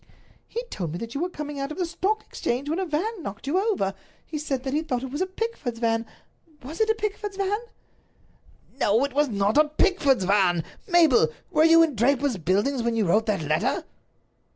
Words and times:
"He 0.47 0.63
told 0.71 0.93
me 0.93 0.97
that 0.97 1.13
you 1.13 1.21
were 1.21 1.29
coming 1.29 1.59
out 1.59 1.71
of 1.71 1.77
the 1.77 1.85
Stock 1.85 2.23
Exchange 2.25 2.67
when 2.67 2.79
a 2.79 2.87
van 2.87 3.21
knocked 3.21 3.45
you 3.45 3.59
over. 3.59 3.93
He 4.25 4.39
said 4.39 4.63
that 4.63 4.73
he 4.73 4.81
thought 4.81 5.03
it 5.03 5.11
was 5.11 5.21
a 5.21 5.27
Pickford's 5.27 5.77
van—was 5.77 6.81
it 6.81 6.89
a 6.89 6.95
Pickford's 6.95 7.37
van?" 7.37 7.59
"No, 8.79 9.03
it 9.05 9.13
was 9.13 9.29
not 9.29 9.59
a 9.59 9.65
Pickford's 9.69 10.23
van. 10.23 10.63
Mabel, 10.87 11.27
were 11.51 11.65
you 11.65 11.83
in 11.83 11.93
Draper's 11.95 12.37
Buildings 12.39 12.81
when 12.81 12.95
you 12.95 13.05
wrote 13.05 13.27
that 13.27 13.43
letter?" 13.43 13.83